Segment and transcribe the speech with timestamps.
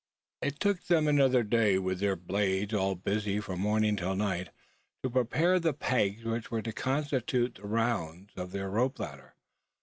[0.41, 4.49] It took them another day with their blades all busy from morning till night
[5.03, 9.35] to prepare the pegs which were to constitute the "rounds" of their rope ladder.